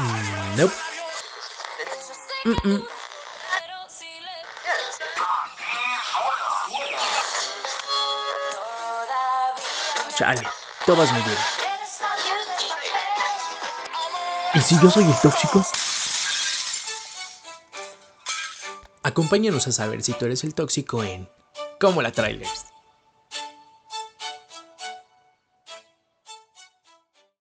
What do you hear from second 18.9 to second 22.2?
Acompáñanos a saber si tú eres el tóxico en Como la